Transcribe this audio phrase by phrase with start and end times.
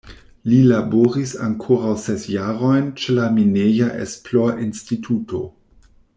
[0.51, 5.45] Li laboris ankoraŭ ses jarojn ĉe la Mineja Esplorinstituto.